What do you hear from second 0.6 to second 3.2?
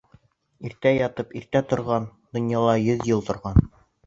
Иртә ятып иртә торған -Донъяла йөҙ